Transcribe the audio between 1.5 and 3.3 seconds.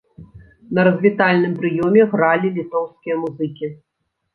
прыёме гралі літоўскія